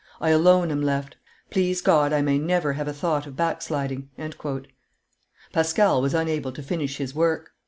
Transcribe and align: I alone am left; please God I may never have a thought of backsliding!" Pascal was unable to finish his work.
I 0.19 0.31
alone 0.31 0.71
am 0.71 0.81
left; 0.81 1.15
please 1.51 1.79
God 1.83 2.11
I 2.11 2.23
may 2.23 2.39
never 2.39 2.73
have 2.73 2.87
a 2.87 2.91
thought 2.91 3.27
of 3.27 3.35
backsliding!" 3.35 4.09
Pascal 5.53 6.01
was 6.01 6.15
unable 6.15 6.51
to 6.53 6.63
finish 6.63 6.97
his 6.97 7.13
work. 7.13 7.51